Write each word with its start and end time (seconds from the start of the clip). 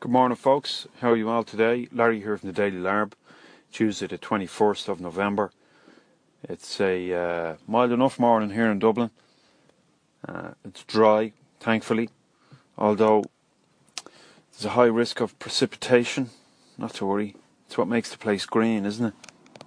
Good 0.00 0.12
morning, 0.12 0.36
folks. 0.36 0.88
How 1.02 1.10
are 1.10 1.16
you 1.16 1.28
all 1.28 1.44
today? 1.44 1.86
Larry 1.92 2.22
here 2.22 2.34
from 2.38 2.46
the 2.46 2.54
Daily 2.54 2.78
Larb, 2.78 3.12
Tuesday, 3.70 4.06
the 4.06 4.16
21st 4.16 4.88
of 4.88 4.98
November. 4.98 5.52
It's 6.42 6.80
a 6.80 7.12
uh, 7.12 7.56
mild 7.68 7.92
enough 7.92 8.18
morning 8.18 8.48
here 8.48 8.70
in 8.70 8.78
Dublin. 8.78 9.10
Uh, 10.26 10.52
it's 10.64 10.84
dry, 10.84 11.34
thankfully, 11.60 12.08
although 12.78 13.24
there's 14.52 14.64
a 14.64 14.70
high 14.70 14.86
risk 14.86 15.20
of 15.20 15.38
precipitation. 15.38 16.30
Not 16.78 16.94
to 16.94 17.04
worry, 17.04 17.36
it's 17.66 17.76
what 17.76 17.86
makes 17.86 18.10
the 18.10 18.16
place 18.16 18.46
green, 18.46 18.86
isn't 18.86 19.04
it? 19.04 19.14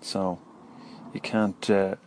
So 0.02 0.39
you 1.13 1.20
can't 1.20 1.70
uh, 1.70 1.97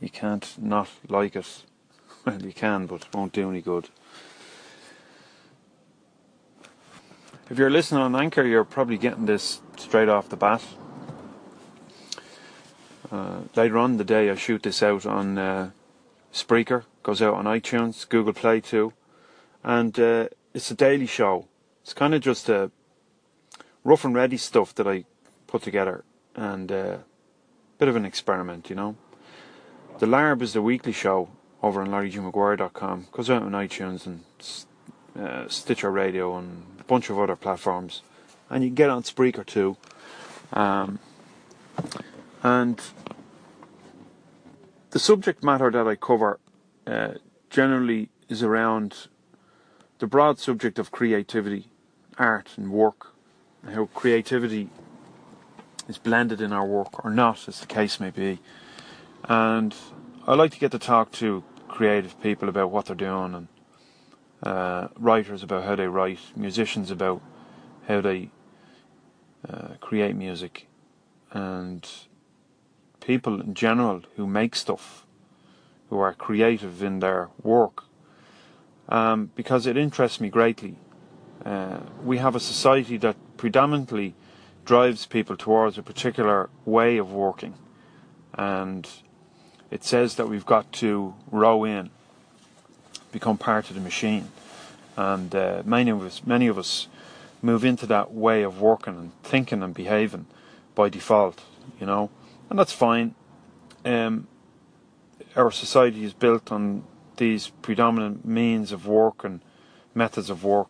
you 0.00 0.10
can't 0.10 0.54
not 0.62 0.90
like 1.08 1.34
it. 1.34 1.64
Well, 2.24 2.40
you 2.42 2.52
can, 2.52 2.86
but 2.86 3.02
it 3.02 3.14
won't 3.14 3.32
do 3.32 3.50
any 3.50 3.62
good. 3.62 3.88
If 7.48 7.58
you're 7.58 7.70
listening 7.70 8.00
on 8.02 8.16
Anchor, 8.16 8.42
you're 8.42 8.64
probably 8.64 8.98
getting 8.98 9.26
this 9.26 9.60
straight 9.76 10.08
off 10.08 10.28
the 10.28 10.36
bat. 10.36 10.64
Uh, 13.08 13.42
later 13.54 13.78
on 13.78 13.98
the 13.98 14.04
day, 14.04 14.28
I 14.30 14.34
shoot 14.34 14.64
this 14.64 14.82
out 14.82 15.06
on 15.06 15.38
uh, 15.38 15.70
Spreaker, 16.32 16.82
goes 17.04 17.22
out 17.22 17.34
on 17.34 17.44
iTunes, 17.44 18.08
Google 18.08 18.32
Play 18.32 18.60
too, 18.60 18.94
and 19.62 19.96
uh, 20.00 20.26
it's 20.54 20.72
a 20.72 20.74
daily 20.74 21.06
show. 21.06 21.46
It's 21.82 21.94
kind 21.94 22.16
of 22.16 22.20
just 22.20 22.48
a 22.48 22.72
rough 23.84 24.04
and 24.04 24.12
ready 24.12 24.38
stuff 24.38 24.74
that 24.74 24.88
I 24.88 25.04
put 25.46 25.62
together, 25.62 26.02
and 26.34 26.68
a 26.72 26.94
uh, 26.94 26.98
bit 27.78 27.86
of 27.86 27.94
an 27.94 28.04
experiment, 28.04 28.70
you 28.70 28.74
know. 28.74 28.96
The 30.00 30.06
Larb 30.06 30.42
is 30.42 30.52
the 30.52 30.62
weekly 30.62 30.92
show 30.92 31.28
over 31.62 31.80
on 31.80 31.90
LarryGMaguire.com. 31.90 33.06
Goes 33.12 33.30
out 33.30 33.44
on 33.44 33.52
iTunes 33.52 34.04
and 34.04 34.24
uh, 35.16 35.46
Stitcher 35.48 35.92
Radio 35.92 36.36
and 36.36 36.75
bunch 36.86 37.10
of 37.10 37.18
other 37.18 37.36
platforms, 37.36 38.02
and 38.50 38.62
you 38.62 38.70
can 38.70 38.74
get 38.74 38.90
on 38.90 39.02
Spreaker 39.02 39.44
too. 39.44 39.76
Um, 40.52 40.98
and 42.42 42.80
the 44.90 44.98
subject 44.98 45.42
matter 45.42 45.70
that 45.70 45.86
I 45.86 45.96
cover 45.96 46.38
uh, 46.86 47.14
generally 47.50 48.08
is 48.28 48.42
around 48.42 49.08
the 49.98 50.06
broad 50.06 50.38
subject 50.38 50.78
of 50.78 50.90
creativity, 50.90 51.68
art, 52.18 52.50
and 52.56 52.70
work, 52.70 53.14
and 53.62 53.74
how 53.74 53.86
creativity 53.86 54.68
is 55.88 55.98
blended 55.98 56.40
in 56.40 56.52
our 56.52 56.66
work 56.66 57.04
or 57.04 57.10
not, 57.10 57.48
as 57.48 57.60
the 57.60 57.66
case 57.66 57.98
may 58.00 58.10
be. 58.10 58.38
And 59.24 59.74
I 60.26 60.34
like 60.34 60.52
to 60.52 60.58
get 60.58 60.72
to 60.72 60.78
talk 60.78 61.12
to 61.12 61.42
creative 61.68 62.20
people 62.22 62.48
about 62.48 62.70
what 62.70 62.86
they're 62.86 62.96
doing 62.96 63.34
and 63.34 63.48
uh, 64.46 64.86
writers 64.96 65.42
about 65.42 65.64
how 65.64 65.74
they 65.74 65.88
write, 65.88 66.20
musicians 66.36 66.92
about 66.92 67.20
how 67.88 68.00
they 68.00 68.30
uh, 69.48 69.70
create 69.80 70.14
music, 70.14 70.68
and 71.32 71.88
people 73.00 73.40
in 73.40 73.54
general 73.54 74.02
who 74.14 74.24
make 74.24 74.54
stuff, 74.54 75.04
who 75.90 75.98
are 75.98 76.14
creative 76.14 76.80
in 76.80 77.00
their 77.00 77.28
work, 77.42 77.84
um, 78.88 79.32
because 79.34 79.66
it 79.66 79.76
interests 79.76 80.20
me 80.20 80.28
greatly. 80.28 80.78
Uh, 81.44 81.80
we 82.04 82.18
have 82.18 82.36
a 82.36 82.40
society 82.40 82.96
that 82.96 83.16
predominantly 83.36 84.14
drives 84.64 85.06
people 85.06 85.36
towards 85.36 85.76
a 85.76 85.82
particular 85.82 86.50
way 86.64 86.98
of 86.98 87.10
working, 87.12 87.54
and 88.34 88.88
it 89.72 89.82
says 89.82 90.14
that 90.14 90.28
we've 90.28 90.46
got 90.46 90.70
to 90.70 91.14
row 91.32 91.64
in 91.64 91.90
become 93.18 93.38
part 93.38 93.70
of 93.70 93.74
the 93.74 93.80
machine. 93.80 94.28
And 94.96 95.34
uh, 95.34 95.62
many 95.64 95.90
of 95.90 96.02
us, 96.02 96.22
many 96.26 96.48
of 96.48 96.58
us, 96.58 96.88
move 97.40 97.64
into 97.64 97.86
that 97.86 98.12
way 98.12 98.42
of 98.42 98.60
working 98.60 98.94
and 98.96 99.22
thinking 99.22 99.62
and 99.62 99.72
behaving 99.72 100.26
by 100.74 100.88
default, 100.90 101.42
you 101.80 101.86
know, 101.86 102.10
and 102.50 102.58
that's 102.58 102.72
fine. 102.72 103.14
Um, 103.84 104.26
our 105.34 105.50
society 105.50 106.04
is 106.04 106.12
built 106.12 106.52
on 106.52 106.84
these 107.16 107.48
predominant 107.62 108.24
means 108.26 108.72
of 108.72 108.86
work 108.86 109.24
and 109.24 109.40
methods 109.94 110.28
of 110.28 110.44
work. 110.44 110.68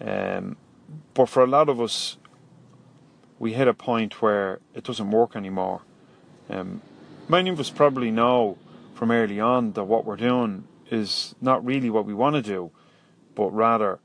Um, 0.00 0.56
but 1.14 1.28
for 1.28 1.42
a 1.42 1.46
lot 1.46 1.68
of 1.68 1.80
us, 1.80 2.16
we 3.38 3.52
hit 3.52 3.68
a 3.68 3.74
point 3.74 4.22
where 4.22 4.60
it 4.74 4.84
doesn't 4.84 5.10
work 5.10 5.36
anymore. 5.36 5.82
Um, 6.48 6.80
many 7.28 7.50
of 7.50 7.60
us 7.60 7.70
probably 7.70 8.10
know 8.10 8.56
from 8.94 9.10
early 9.10 9.40
on 9.40 9.72
that 9.72 9.84
what 9.84 10.04
we're 10.04 10.16
doing 10.16 10.64
is 10.92 11.34
not 11.40 11.64
really 11.64 11.90
what 11.90 12.04
we 12.04 12.14
want 12.14 12.36
to 12.36 12.42
do, 12.42 12.70
but 13.34 13.50
rather 13.50 13.98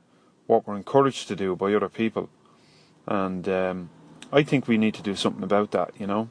what 0.46 0.66
we're 0.66 0.76
encouraged 0.76 1.28
to 1.28 1.36
do 1.36 1.54
by 1.54 1.72
other 1.74 1.88
people. 1.88 2.30
And 3.06 3.48
um, 3.48 3.90
I 4.32 4.42
think 4.42 4.66
we 4.66 4.78
need 4.78 4.94
to 4.94 5.02
do 5.02 5.14
something 5.14 5.42
about 5.42 5.70
that, 5.72 5.92
you 5.98 6.06
know. 6.06 6.28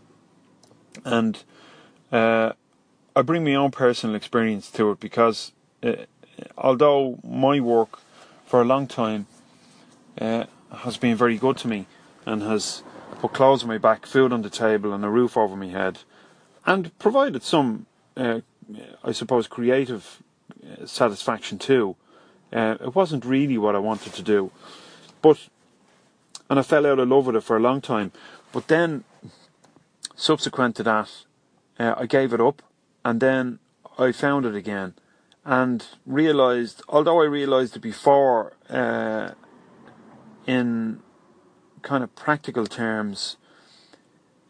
And 1.06 1.44
uh, 2.12 2.53
I 3.16 3.22
bring 3.22 3.44
my 3.44 3.56
own 3.56 3.72
personal 3.72 4.16
experience 4.16 4.72
to 4.72 4.91
it 4.91 5.00
because 5.00 5.51
uh, 5.84 5.94
although 6.57 7.19
my 7.24 7.59
work 7.59 8.00
for 8.45 8.62
a 8.62 8.66
long 8.66 8.88
time 8.88 9.28
uh, 10.19 10.45
has 10.72 10.97
been 10.97 11.16
very 11.16 11.38
good 11.38 11.57
to 11.57 11.68
me 11.68 11.85
and 12.25 12.41
has 12.41 12.84
put 13.19 13.34
clothes 13.34 13.63
on 13.63 13.69
my 13.69 13.78
back, 13.78 14.06
food 14.06 14.34
on 14.34 14.41
the 14.41 14.50
table, 14.50 14.94
and 14.94 15.06
a 15.06 15.09
roof 15.09 15.38
over 15.38 15.56
my 15.56 15.68
head, 15.68 16.00
and 16.66 16.97
provided 17.00 17.44
some, 17.44 17.85
uh, 18.16 18.41
I 19.03 19.12
suppose, 19.12 19.47
creative 19.47 20.22
satisfaction 20.86 21.58
too. 21.58 21.96
Uh, 22.52 22.78
it 22.80 22.96
wasn't 22.96 23.26
really 23.26 23.58
what 23.58 23.76
I 23.76 23.80
wanted 23.80 24.14
to 24.14 24.24
do, 24.24 24.52
but 25.22 25.50
and 26.50 26.60
I 26.60 26.62
fell 26.62 26.86
out 26.86 27.00
of 27.00 27.10
love 27.10 27.26
with 27.28 27.36
it 27.36 27.42
for 27.44 27.58
a 27.58 27.60
long 27.60 27.82
time. 27.82 28.12
But 28.54 28.68
then, 28.68 29.04
subsequent 30.16 30.76
to 30.78 30.84
that, 30.84 31.12
uh, 31.78 31.96
I 31.98 32.06
gave 32.06 32.34
it 32.34 32.40
up, 32.40 32.62
and 33.04 33.20
then 33.20 33.60
I 34.00 34.12
found 34.14 34.46
it 34.46 34.56
again, 34.56 34.94
and 35.44 35.86
realized, 36.06 36.82
although 36.88 37.22
I 37.22 37.26
realized 37.26 37.76
it 37.76 37.82
before, 37.82 38.54
uh, 38.70 39.32
in 40.46 41.02
kind 41.82 42.04
of 42.04 42.16
practical 42.16 42.66
terms, 42.66 43.36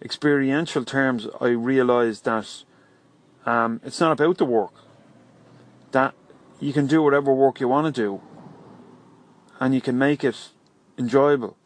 experiential 0.01 0.85
terms, 0.85 1.27
I 1.41 1.47
realized 1.47 2.25
that 2.25 2.63
um, 3.45 3.81
it's 3.83 3.99
not 3.99 4.11
about 4.11 4.37
the 4.37 4.45
work 4.45 4.73
that 5.91 6.13
you 6.59 6.73
can 6.73 6.87
do 6.87 7.01
whatever 7.01 7.33
work 7.33 7.59
you 7.59 7.67
want 7.67 7.93
to 7.93 8.01
do 8.01 8.21
and 9.59 9.73
you 9.73 9.81
can 9.81 9.97
make 9.97 10.23
it 10.23 10.49
enjoyable. 10.97 11.57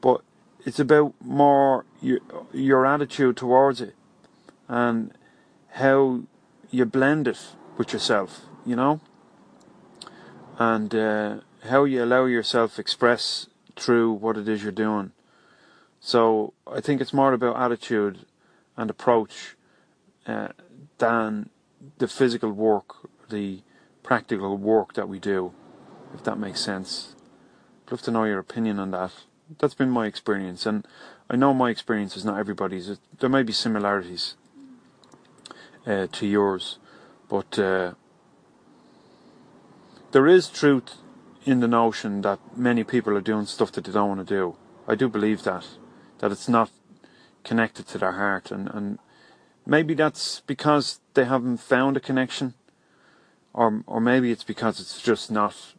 But 0.00 0.22
it's 0.64 0.78
about 0.78 1.14
more 1.20 1.84
your, 2.00 2.20
your 2.52 2.86
attitude 2.86 3.36
towards 3.36 3.80
it 3.80 3.94
and 4.68 5.12
how 5.72 6.22
you 6.70 6.84
blend 6.84 7.28
it 7.28 7.54
with 7.76 7.92
yourself, 7.92 8.42
you 8.64 8.76
know, 8.76 9.00
and 10.58 10.94
uh, 10.94 11.36
how 11.68 11.84
you 11.84 12.02
allow 12.02 12.24
yourself 12.26 12.78
express 12.78 13.46
through 13.76 14.12
what 14.12 14.36
it 14.36 14.48
is 14.48 14.62
you're 14.62 14.72
doing. 14.72 15.12
So 16.00 16.54
I 16.66 16.80
think 16.80 17.00
it's 17.00 17.12
more 17.12 17.32
about 17.32 17.56
attitude 17.56 18.26
and 18.76 18.90
approach 18.90 19.56
uh, 20.26 20.48
than 20.98 21.50
the 21.98 22.08
physical 22.08 22.52
work 22.52 23.09
the 23.30 23.62
practical 24.02 24.56
work 24.56 24.94
that 24.94 25.08
we 25.08 25.18
do, 25.18 25.52
if 26.14 26.22
that 26.24 26.38
makes 26.38 26.60
sense. 26.60 27.14
I'd 27.86 27.92
love 27.92 28.02
to 28.02 28.10
know 28.10 28.24
your 28.24 28.38
opinion 28.38 28.78
on 28.78 28.90
that. 28.90 29.12
That's 29.58 29.74
been 29.74 29.90
my 29.90 30.06
experience, 30.06 30.66
and 30.66 30.86
I 31.28 31.36
know 31.36 31.52
my 31.52 31.70
experience 31.70 32.16
is 32.16 32.24
not 32.24 32.38
everybody's. 32.38 32.98
There 33.18 33.30
may 33.30 33.42
be 33.42 33.52
similarities 33.52 34.36
uh, 35.86 36.06
to 36.12 36.26
yours, 36.26 36.78
but 37.28 37.58
uh, 37.58 37.94
there 40.12 40.26
is 40.26 40.48
truth 40.48 40.96
in 41.44 41.60
the 41.60 41.68
notion 41.68 42.20
that 42.22 42.38
many 42.56 42.84
people 42.84 43.16
are 43.16 43.20
doing 43.20 43.46
stuff 43.46 43.72
that 43.72 43.84
they 43.84 43.92
don't 43.92 44.08
want 44.08 44.26
to 44.28 44.34
do. 44.34 44.56
I 44.86 44.94
do 44.94 45.08
believe 45.08 45.42
that, 45.44 45.66
that 46.18 46.32
it's 46.32 46.48
not 46.48 46.70
connected 47.44 47.86
to 47.88 47.98
their 47.98 48.12
heart, 48.12 48.50
and, 48.50 48.68
and 48.68 48.98
maybe 49.66 49.94
that's 49.94 50.40
because 50.46 51.00
they 51.14 51.24
haven't 51.24 51.58
found 51.58 51.96
a 51.96 52.00
connection 52.00 52.54
or 53.52 53.82
or 53.86 54.00
maybe 54.00 54.30
it's 54.30 54.44
because 54.44 54.80
it's 54.80 55.00
just 55.02 55.30
not 55.30 55.74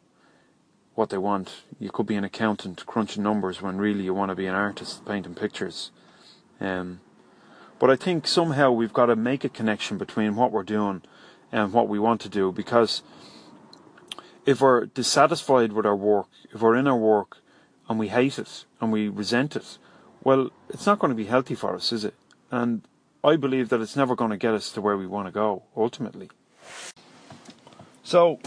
what 0.95 1.09
they 1.09 1.18
want. 1.18 1.63
You 1.79 1.89
could 1.89 2.06
be 2.06 2.15
an 2.15 2.23
accountant 2.23 2.85
crunching 2.85 3.23
numbers 3.23 3.62
when 3.62 3.77
really 3.77 4.03
you 4.03 4.13
want 4.13 4.29
to 4.29 4.35
be 4.35 4.45
an 4.45 4.56
artist 4.56 5.06
painting 5.06 5.35
pictures. 5.35 5.91
Um, 6.59 7.00
but 7.79 7.89
I 7.89 7.95
think 7.95 8.27
somehow 8.27 8.71
we've 8.71 8.94
got 8.94 9.07
to 9.07 9.15
make 9.15 9.44
a 9.44 9.50
connection 9.50 9.97
between 9.97 10.35
what 10.35 10.51
we're 10.51 10.63
doing 10.63 11.01
and 11.51 11.73
what 11.73 11.88
we 11.88 11.97
want 11.97 12.21
to 12.21 12.29
do 12.29 12.51
because 12.51 13.01
if 14.45 14.62
we're 14.62 14.85
dissatisfied 14.85 15.73
with 15.73 15.85
our 15.85 15.95
work, 15.95 16.27
if 16.53 16.62
we're 16.62 16.75
in 16.75 16.88
our 16.88 16.97
work 16.97 17.38
and 17.89 17.97
we 17.97 18.09
hate 18.09 18.38
it 18.38 18.65
and 18.79 18.91
we 18.91 19.09
resent 19.09 19.56
it, 19.56 19.77
well, 20.23 20.50
it's 20.69 20.85
not 20.85 21.00
going 21.00 21.09
to 21.09 21.15
be 21.15 21.25
healthy 21.25 21.56
for 21.56 21.75
us, 21.75 21.91
is 21.91 22.06
it? 22.06 22.13
And 22.51 22.83
I 23.23 23.35
believe 23.35 23.69
that 23.69 23.81
it's 23.81 23.95
never 23.95 24.15
going 24.15 24.31
to 24.31 24.38
get 24.38 24.53
us 24.53 24.71
to 24.73 24.81
where 24.81 24.97
we 24.97 25.07
want 25.07 25.27
to 25.27 25.31
go 25.31 25.63
ultimately. 25.75 26.29
So, 28.03 28.39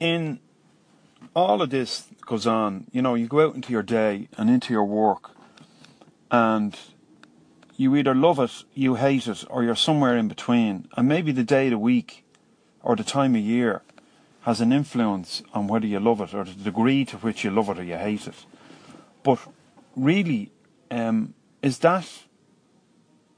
in 0.00 0.40
all 1.34 1.62
of 1.62 1.70
this 1.70 2.08
goes 2.26 2.46
on. 2.46 2.86
You 2.92 3.02
know, 3.02 3.14
you 3.14 3.26
go 3.26 3.46
out 3.46 3.54
into 3.54 3.72
your 3.72 3.82
day 3.82 4.28
and 4.36 4.50
into 4.50 4.72
your 4.72 4.84
work, 4.84 5.30
and 6.30 6.78
you 7.76 7.94
either 7.96 8.14
love 8.14 8.38
it, 8.38 8.64
you 8.74 8.96
hate 8.96 9.26
it, 9.26 9.44
or 9.48 9.64
you're 9.64 9.76
somewhere 9.76 10.16
in 10.16 10.28
between. 10.28 10.88
And 10.96 11.08
maybe 11.08 11.32
the 11.32 11.44
day 11.44 11.66
of 11.66 11.72
the 11.72 11.78
week 11.78 12.24
or 12.82 12.96
the 12.96 13.04
time 13.04 13.34
of 13.34 13.40
year 13.42 13.82
has 14.42 14.60
an 14.60 14.72
influence 14.72 15.42
on 15.54 15.68
whether 15.68 15.86
you 15.86 16.00
love 16.00 16.20
it 16.20 16.34
or 16.34 16.44
the 16.44 16.52
degree 16.52 17.04
to 17.06 17.16
which 17.18 17.44
you 17.44 17.50
love 17.50 17.68
it 17.70 17.78
or 17.78 17.84
you 17.84 17.96
hate 17.96 18.26
it. 18.26 18.44
But 19.22 19.38
really, 19.96 20.50
um, 20.90 21.34
is 21.62 21.78
that 21.78 22.08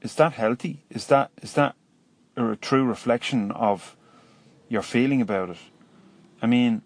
is 0.01 0.15
that 0.15 0.33
healthy? 0.33 0.83
Is 0.89 1.07
that 1.07 1.31
is 1.41 1.53
that 1.53 1.75
a 2.35 2.55
true 2.55 2.83
reflection 2.83 3.51
of 3.51 3.95
your 4.69 4.81
feeling 4.81 5.21
about 5.21 5.49
it? 5.49 5.57
I 6.41 6.47
mean, 6.47 6.81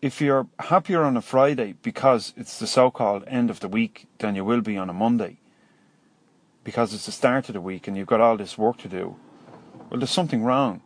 if 0.00 0.20
you're 0.20 0.46
happier 0.58 1.02
on 1.02 1.16
a 1.16 1.22
Friday 1.22 1.74
because 1.82 2.32
it's 2.36 2.58
the 2.58 2.66
so-called 2.66 3.24
end 3.26 3.50
of 3.50 3.60
the 3.60 3.68
week 3.68 4.06
than 4.18 4.34
you 4.34 4.44
will 4.44 4.60
be 4.60 4.76
on 4.76 4.88
a 4.88 4.92
Monday, 4.92 5.38
because 6.64 6.94
it's 6.94 7.06
the 7.06 7.12
start 7.12 7.48
of 7.48 7.54
the 7.54 7.60
week 7.60 7.88
and 7.88 7.96
you've 7.96 8.06
got 8.06 8.20
all 8.20 8.36
this 8.36 8.56
work 8.58 8.78
to 8.78 8.88
do, 8.88 9.16
well, 9.90 9.98
there's 9.98 10.10
something 10.10 10.44
wrong. 10.44 10.82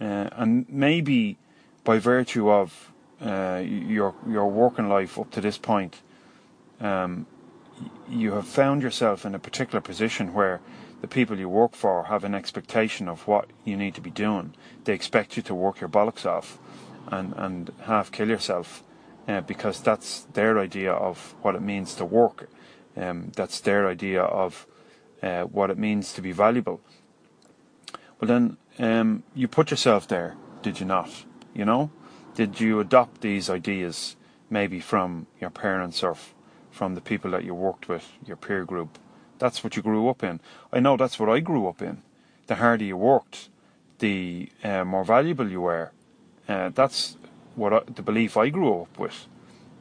Uh, 0.00 0.28
and 0.32 0.66
maybe 0.68 1.38
by 1.84 1.98
virtue 1.98 2.50
of 2.50 2.92
uh, 3.20 3.62
your 3.64 4.14
your 4.28 4.48
working 4.48 4.88
life 4.88 5.18
up 5.18 5.30
to 5.30 5.40
this 5.40 5.58
point, 5.58 6.02
um, 6.80 7.26
you 8.08 8.32
have 8.32 8.46
found 8.46 8.82
yourself 8.82 9.24
in 9.24 9.34
a 9.34 9.38
particular 9.38 9.80
position 9.80 10.32
where 10.32 10.60
the 11.00 11.08
people 11.08 11.38
you 11.38 11.48
work 11.48 11.74
for 11.74 12.04
have 12.04 12.24
an 12.24 12.34
expectation 12.34 13.08
of 13.08 13.26
what 13.26 13.48
you 13.64 13.76
need 13.76 13.94
to 13.94 14.00
be 14.00 14.10
doing. 14.10 14.54
They 14.84 14.94
expect 14.94 15.36
you 15.36 15.42
to 15.44 15.54
work 15.54 15.80
your 15.80 15.88
bollocks 15.88 16.26
off 16.26 16.58
and, 17.06 17.34
and 17.36 17.72
half 17.82 18.10
kill 18.10 18.28
yourself 18.28 18.82
uh, 19.28 19.40
because 19.42 19.80
that's 19.80 20.26
their 20.32 20.58
idea 20.58 20.92
of 20.92 21.34
what 21.42 21.54
it 21.54 21.62
means 21.62 21.94
to 21.94 22.04
work. 22.04 22.48
Um, 22.96 23.30
that's 23.36 23.60
their 23.60 23.86
idea 23.86 24.22
of 24.22 24.66
uh, 25.22 25.42
what 25.44 25.70
it 25.70 25.78
means 25.78 26.12
to 26.14 26.22
be 26.22 26.32
valuable. 26.32 26.80
Well, 28.20 28.28
then 28.28 28.56
um, 28.78 29.22
you 29.34 29.46
put 29.46 29.70
yourself 29.70 30.08
there, 30.08 30.36
did 30.62 30.80
you 30.80 30.86
not? 30.86 31.10
You 31.54 31.64
know, 31.64 31.90
did 32.34 32.60
you 32.60 32.80
adopt 32.80 33.20
these 33.20 33.48
ideas 33.48 34.16
maybe 34.50 34.80
from 34.80 35.26
your 35.40 35.50
parents 35.50 36.02
or 36.02 36.12
f- 36.12 36.34
from 36.70 36.94
the 36.94 37.00
people 37.00 37.30
that 37.32 37.44
you 37.44 37.54
worked 37.54 37.88
with, 37.88 38.12
your 38.26 38.36
peer 38.36 38.64
group? 38.64 38.98
That's 39.38 39.62
what 39.62 39.76
you 39.76 39.82
grew 39.82 40.08
up 40.08 40.22
in. 40.22 40.40
I 40.72 40.80
know 40.80 40.96
that's 40.96 41.18
what 41.18 41.28
I 41.28 41.40
grew 41.40 41.68
up 41.68 41.82
in. 41.82 42.02
The 42.46 42.56
harder 42.56 42.84
you 42.84 42.96
worked, 42.96 43.48
the 43.98 44.50
uh, 44.64 44.84
more 44.84 45.04
valuable 45.04 45.48
you 45.48 45.62
were. 45.62 45.92
Uh, 46.48 46.70
that's 46.70 47.16
what 47.54 47.72
I, 47.72 47.80
the 47.86 48.02
belief 48.02 48.36
I 48.36 48.48
grew 48.48 48.82
up 48.82 48.98
with. 48.98 49.26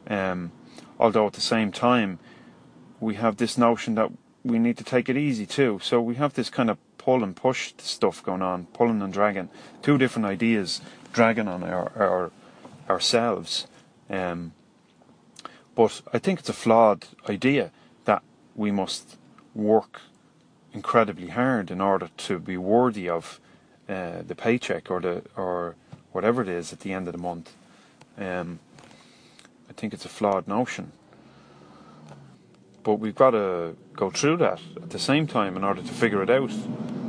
Um, 0.08 0.52
although 1.00 1.28
at 1.28 1.34
the 1.34 1.42
same 1.42 1.72
time, 1.72 2.20
we 3.00 3.16
have 3.16 3.38
this 3.38 3.58
notion 3.58 3.96
that 3.96 4.12
we 4.44 4.60
need 4.60 4.78
to 4.78 4.84
take 4.84 5.10
it 5.10 5.18
easy 5.18 5.46
too. 5.46 5.80
So 5.82 6.02
we 6.02 6.16
have 6.16 6.34
this 6.34 6.50
kind 6.50 6.70
of 6.70 6.78
pull 6.98 7.24
and 7.24 7.36
push 7.36 7.74
stuff 7.78 8.24
going 8.24 8.42
on, 8.42 8.66
pulling 8.68 9.02
and 9.02 9.14
dragging, 9.14 9.50
two 9.82 9.98
different 9.98 10.26
ideas 10.26 10.82
dragging 11.14 11.48
on 11.48 11.64
our, 11.64 11.92
our 11.96 12.32
ourselves. 12.90 13.68
Um, 14.10 14.54
but 15.76 16.02
I 16.14 16.20
think 16.20 16.40
it's 16.40 16.50
a 16.50 16.54
flawed 16.54 17.06
idea 17.30 17.72
that 18.06 18.24
we 18.56 18.72
must 18.72 19.18
work 19.58 20.02
incredibly 20.74 21.30
hard 21.30 21.72
in 21.72 21.82
order 21.82 22.10
to 22.16 22.40
be 22.40 22.58
worthy 22.58 23.10
of 23.10 23.40
uh, 23.90 24.22
the 24.26 24.36
paycheck 24.36 24.92
or 24.92 25.00
the 25.00 25.24
or 25.36 25.76
whatever 26.12 26.42
it 26.42 26.48
is 26.48 26.72
at 26.72 26.82
the 26.82 26.94
end 26.94 27.08
of 27.08 27.14
the 27.14 27.20
month. 27.20 27.54
Um, 28.18 28.60
I 29.70 29.74
think 29.74 29.94
it's 29.94 30.06
a 30.06 30.10
flawed 30.10 30.48
notion. 30.48 30.92
But 32.84 32.96
we've 32.96 33.16
got 33.16 33.32
to 33.32 33.76
go 33.96 34.10
through 34.10 34.38
that 34.38 34.62
at 34.78 34.92
the 34.92 35.00
same 35.00 35.28
time 35.28 35.58
in 35.58 35.64
order 35.64 35.82
to 35.82 35.88
figure 35.88 36.24
it 36.24 36.30
out. 36.30 36.52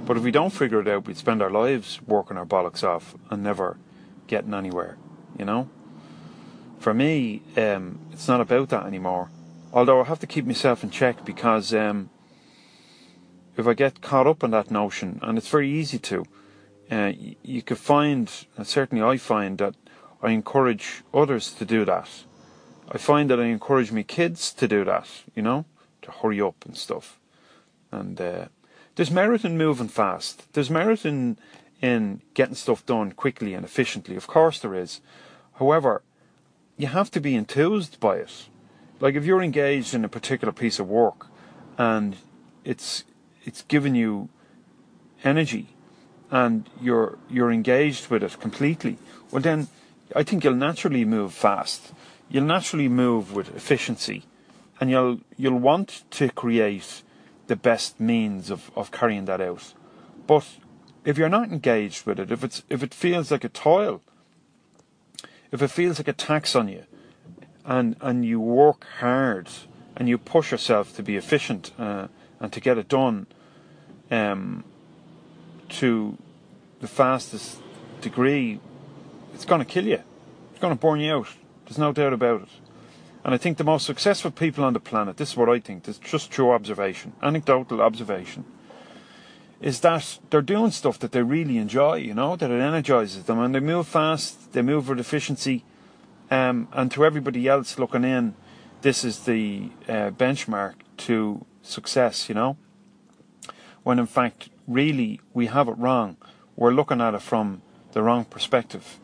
But 0.07 0.17
if 0.17 0.23
we 0.23 0.31
don't 0.31 0.51
figure 0.51 0.81
it 0.81 0.89
out, 0.89 1.07
we'd 1.07 1.17
spend 1.17 1.43
our 1.43 1.51
lives 1.51 2.01
working 2.07 2.37
our 2.37 2.47
bollocks 2.47 2.83
off 2.83 3.15
and 3.31 3.43
never 3.43 3.77
getting 4.27 4.55
anywhere, 4.55 4.97
you 5.39 5.45
know? 5.45 5.69
For 6.81 6.95
me, 6.95 7.43
um, 7.57 7.99
it's 8.13 8.27
not 8.27 8.41
about 8.41 8.71
that 8.71 8.87
anymore. 8.87 9.31
Although 9.73 10.01
I 10.01 10.05
have 10.05 10.21
to 10.21 10.27
keep 10.27 10.47
myself 10.47 10.83
in 10.83 10.91
check 10.91 11.25
because 11.25 11.75
um, 11.75 12.11
if 13.59 13.67
I 13.67 13.75
get 13.75 14.01
caught 14.01 14.27
up 14.27 14.45
in 14.45 14.51
that 14.53 14.71
notion, 14.71 15.19
and 15.23 15.37
it's 15.37 15.49
very 15.49 15.71
easy 15.71 15.99
to, 15.99 16.25
uh, 16.91 17.13
you, 17.43 17.63
could 17.63 17.79
find, 17.79 18.31
certainly 18.63 19.05
I 19.05 19.17
find 19.17 19.59
that 19.59 19.75
I 20.23 20.31
encourage 20.31 21.03
others 21.13 21.53
to 21.55 21.65
do 21.65 21.85
that. 21.85 22.09
I 22.91 22.99
find 22.99 23.29
that 23.31 23.41
I 23.41 23.45
encourage 23.47 23.93
my 23.93 24.03
kids 24.03 24.53
to 24.55 24.67
do 24.69 24.85
that, 24.85 25.09
you 25.35 25.43
know, 25.43 25.67
to 26.03 26.11
hurry 26.11 26.41
up 26.41 26.65
and 26.65 26.77
stuff. 26.77 27.19
And 27.93 28.21
uh, 28.21 28.47
there's 28.95 29.11
merit 29.11 29.45
in 29.45 29.59
moving 29.59 29.89
fast. 29.89 30.53
There's 30.55 30.71
merit 30.71 31.05
in 31.05 31.39
in 31.81 32.21
getting 32.35 32.57
stuff 32.57 32.85
done 32.85 33.13
quickly 33.13 33.55
and 33.55 33.65
efficiently. 33.65 34.17
Of 34.17 34.27
course 34.27 34.59
there 34.59 34.75
is. 34.75 35.01
However, 35.55 36.03
you 36.77 36.89
have 36.89 37.11
to 37.13 37.21
be 37.21 37.37
enthused 37.37 38.01
by 38.01 38.17
it. 38.17 38.49
Like 39.01 39.15
if 39.15 39.25
you're 39.25 39.43
engaged 39.43 39.95
in 39.95 40.05
a 40.05 40.09
particular 40.09 40.53
piece 40.53 40.81
of 40.81 40.89
work 40.89 41.27
and 41.77 42.17
it's 42.65 43.05
it's 43.49 43.63
giving 43.63 43.95
you 43.95 44.29
energy 45.25 45.67
and 46.31 46.69
you're 46.81 47.19
you're 47.31 47.51
engaged 47.51 48.09
with 48.11 48.23
it 48.23 48.39
completely, 48.39 48.99
well 49.31 49.43
then 49.43 49.69
I 50.15 50.23
think 50.23 50.45
you'll 50.45 50.55
naturally 50.69 51.05
move 51.05 51.33
fast. 51.33 51.93
You'll 52.29 52.45
naturally 52.57 52.89
move 52.89 53.35
with 53.35 53.57
efficiency 53.57 54.25
and 54.79 54.91
you'll 54.91 55.21
you'll 55.37 55.59
want 55.71 56.05
to 56.11 56.29
create 56.29 57.03
the 57.47 57.57
best 57.57 57.99
means 57.99 58.51
of, 58.51 58.71
of 58.77 58.91
carrying 58.91 59.25
that 59.25 59.41
out. 59.41 59.73
But 60.27 60.47
if 61.05 61.17
you're 61.17 61.31
not 61.31 61.49
engaged 61.49 62.05
with 62.07 62.21
it, 62.21 62.31
if 62.31 62.45
it's 62.45 62.63
if 62.69 62.83
it 62.83 62.93
feels 62.93 63.31
like 63.31 63.45
a 63.45 63.49
toil, 63.49 64.03
if 65.51 65.63
it 65.63 65.71
feels 65.71 65.99
like 65.99 66.09
a 66.09 66.13
tax 66.13 66.55
on 66.55 66.69
you, 66.69 66.85
and 67.65 67.97
and 68.01 68.25
you 68.25 68.41
work 68.41 68.85
hard 69.01 69.49
and 69.97 70.09
you 70.09 70.19
push 70.19 70.53
yourself 70.53 70.95
to 70.97 71.03
be 71.03 71.17
efficient 71.17 71.73
uh, 71.79 72.07
and 72.41 72.53
to 72.53 72.61
get 72.61 72.79
it 72.79 72.89
done, 72.89 73.27
um, 74.11 74.65
to 75.69 76.17
the 76.81 76.89
fastest 76.89 77.59
degree, 78.01 78.61
it's 79.35 79.45
going 79.45 79.61
to 79.61 79.65
kill 79.65 79.87
you. 79.87 80.03
It's 80.51 80.61
going 80.61 80.75
to 80.75 80.81
burn 80.81 81.01
you 81.01 81.13
out. 81.13 81.29
There's 81.65 81.79
no 81.79 81.93
doubt 81.93 82.13
about 82.13 82.43
it. 82.43 82.49
And 83.25 83.35
I 83.35 83.39
think 83.39 83.59
the 83.59 83.65
most 83.65 83.85
successful 83.85 84.31
people 84.31 84.65
on 84.65 84.73
the 84.73 84.81
planet, 84.81 85.17
this 85.17 85.33
is 85.33 85.37
what 85.37 85.49
I 85.49 85.59
think, 85.59 85.85
this 85.85 85.97
is 85.97 86.01
just 86.01 86.31
true 86.31 86.51
observation, 86.51 87.13
anecdotal 87.23 87.83
observation, 87.83 88.45
is 89.61 89.81
that 89.81 90.19
they're 90.31 90.41
doing 90.41 90.71
stuff 90.71 90.99
that 91.01 91.13
they 91.13 91.23
really 91.23 91.59
enjoy, 91.59 91.97
you 91.97 92.15
know, 92.15 92.37
that 92.37 92.51
it 92.51 92.61
energizes 92.61 93.25
them 93.25 93.41
and 93.41 93.55
they 93.55 93.61
move 93.61 93.87
fast, 93.89 94.53
they 94.53 94.63
move 94.63 94.89
with 94.89 95.01
efficiency, 95.01 95.65
um, 96.31 96.69
and 96.73 96.91
to 96.93 97.05
everybody 97.05 97.49
else 97.49 97.79
looking 97.79 98.05
in, 98.05 98.35
this 98.83 99.05
is 99.05 99.21
the 99.21 99.71
uh, 99.89 100.11
benchmark 100.11 100.75
to 100.99 101.45
success, 101.63 102.29
you 102.29 102.35
know. 102.35 102.57
When 103.83 103.99
in 103.99 104.07
fact, 104.07 104.51
really, 104.67 105.21
we 105.33 105.47
have 105.47 105.69
it 105.69 105.79
wrong. 105.79 106.17
We're 106.57 106.73
looking 106.73 107.01
at 107.01 107.15
it 107.15 107.23
from 107.23 107.63
the 107.93 108.03
wrong 108.03 108.25
perspective. 108.25 108.99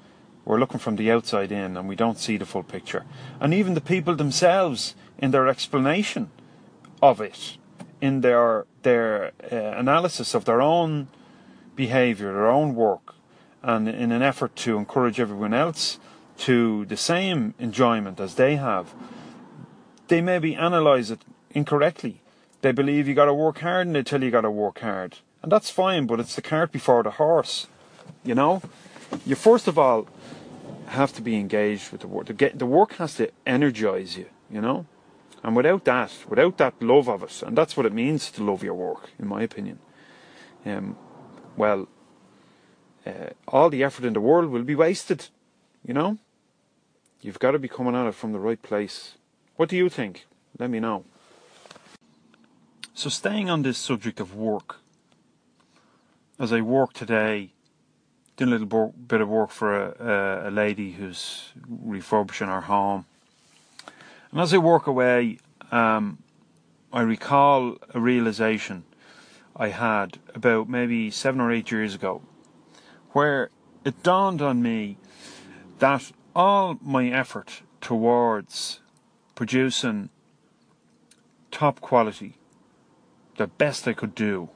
We're 0.45 0.59
looking 0.59 0.81
from 0.81 0.97
the 0.97 1.11
outside 1.11 1.53
in 1.53 1.77
and 1.77 1.89
we 1.89 1.97
don't 1.97 2.19
see 2.19 2.37
the 2.37 2.47
full 2.47 2.63
picture. 2.63 3.05
And 3.41 3.55
even 3.55 3.75
the 3.75 3.81
people 3.81 4.15
themselves, 4.15 4.95
in 5.19 5.31
their 5.31 5.49
explanation 5.49 6.31
of 7.03 7.21
it, 7.21 7.57
in 8.01 8.21
their, 8.21 8.67
their 8.83 9.33
uh, 9.51 9.57
analysis 9.57 10.35
of 10.35 10.45
their 10.45 10.61
own 10.61 11.09
behaviour, 11.77 12.33
their 12.33 12.51
own 12.51 12.75
work, 12.75 13.15
and 13.63 13.89
in 13.89 14.13
an 14.13 14.23
effort 14.23 14.55
to 14.57 14.77
encourage 14.77 15.19
everyone 15.19 15.55
else 15.55 15.99
to 16.37 16.85
the 16.87 16.97
same 16.97 17.55
enjoyment 17.59 18.21
as 18.21 18.35
they 18.35 18.57
have, 18.57 18.93
they 20.09 20.21
maybe 20.21 20.55
analyse 20.55 21.11
it 21.11 21.21
incorrectly. 21.51 22.21
They 22.65 22.73
believe 22.73 23.07
you 23.07 23.13
got 23.13 23.27
to 23.27 23.35
work 23.35 23.59
hard 23.59 23.89
and 23.89 23.95
they 23.95 24.03
tell 24.03 24.25
you 24.25 24.31
got 24.31 24.41
to 24.41 24.51
work 24.51 24.79
hard. 24.79 25.19
And 25.43 25.53
that's 25.53 25.69
fine, 25.69 26.07
but 26.07 26.19
it's 26.19 26.35
the 26.35 26.41
cart 26.41 26.73
before 26.73 27.03
the 27.03 27.11
horse. 27.11 27.67
You 28.25 28.35
know? 28.35 28.63
You 29.27 29.35
first 29.35 29.69
of 29.69 29.79
all 29.79 30.09
have 30.87 31.13
to 31.13 31.21
be 31.21 31.37
engaged 31.37 31.93
with 31.93 32.01
the 32.01 32.07
work. 32.07 32.29
The, 32.29 32.65
work 32.65 32.95
has 32.95 33.17
to 33.17 33.31
energize 33.45 34.17
you, 34.17 34.31
you 34.51 34.63
know? 34.63 34.87
And 35.43 35.55
without 35.55 35.85
that, 35.85 36.11
without 36.27 36.57
that 36.57 36.81
love 36.81 37.07
of 37.07 37.23
it, 37.25 37.43
and 37.43 37.55
that's 37.55 37.77
what 37.77 37.85
it 37.85 37.93
means 37.93 38.31
to 38.31 38.43
love 38.43 38.63
your 38.65 38.73
work, 38.73 39.11
in 39.19 39.29
my 39.29 39.43
opinion, 39.43 39.79
um, 40.65 40.97
well, 41.59 41.87
uh, 43.05 43.35
all 43.47 43.69
the 43.69 43.85
effort 43.85 44.07
in 44.07 44.15
the 44.15 44.23
world 44.23 44.49
will 44.49 44.63
be 44.63 44.75
wasted, 44.75 45.29
you 45.87 45.93
know? 45.93 46.17
You've 47.21 47.39
got 47.39 47.51
to 47.51 47.59
be 47.59 47.69
coming 47.69 47.95
at 47.95 48.07
it 48.07 48.15
from 48.15 48.33
the 48.33 48.41
right 48.41 48.63
place. 48.63 49.19
What 49.57 49.69
do 49.69 49.77
you 49.77 49.91
think? 49.91 50.25
Let 50.59 50.71
me 50.71 50.81
know. 50.81 51.05
So, 52.97 53.11
staying 53.11 53.51
on 53.51 53.63
this 53.63 53.77
subject 53.77 54.21
of 54.21 54.37
work, 54.37 54.77
as 56.39 56.53
I 56.53 56.61
work 56.61 56.93
today 56.93 57.51
doing 58.37 58.53
a 58.53 58.57
little 58.57 58.95
bit 58.97 59.21
of 59.21 59.29
work 59.29 59.51
for 59.51 59.77
a, 59.77 60.45
a, 60.47 60.49
a 60.49 60.53
lady 60.53 60.93
who's 60.93 61.53
refurbishing 61.69 62.47
her 62.47 62.61
home. 62.61 63.07
And 64.31 64.41
as 64.41 64.55
I 64.55 64.59
work 64.59 64.87
away, 64.87 65.39
um, 65.73 66.19
I 66.93 67.03
recall 67.03 67.79
a 67.93 67.99
realization 67.99 68.85
I 69.57 69.71
had 69.71 70.21
about 70.33 70.69
maybe 70.69 71.11
seven 71.11 71.41
or 71.41 71.51
eight 71.51 71.73
years 71.73 71.97
ago, 71.97 72.23
where 73.11 73.51
it 73.85 74.05
dawned 74.05 74.41
on 74.41 74.63
me 74.63 74.99
that 75.81 76.13
all 76.37 76.79
my 76.81 77.09
effort 77.09 77.63
towards 77.81 78.79
producing 79.35 80.11
top 81.51 81.81
quality, 81.81 82.37
the 83.37 83.47
best 83.47 83.89
I 83.89 83.93
could 83.93 84.15
do, 84.15 84.49